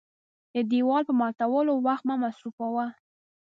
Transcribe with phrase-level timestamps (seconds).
[0.53, 2.85] د دېوال په ماتولو وخت مه مصرفوه.